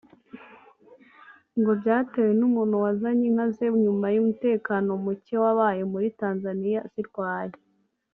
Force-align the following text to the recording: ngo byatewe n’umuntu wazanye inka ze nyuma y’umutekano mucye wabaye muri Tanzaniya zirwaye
ngo 1.59 1.71
byatewe 1.79 2.31
n’umuntu 2.39 2.75
wazanye 2.83 3.23
inka 3.29 3.45
ze 3.55 3.65
nyuma 3.83 4.05
y’umutekano 4.15 4.89
mucye 5.03 5.35
wabaye 5.43 5.81
muri 5.91 6.07
Tanzaniya 6.19 6.81
zirwaye 6.93 7.55